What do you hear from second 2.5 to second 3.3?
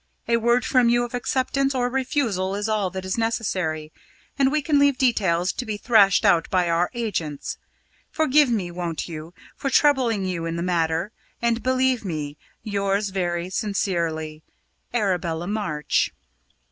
is all that is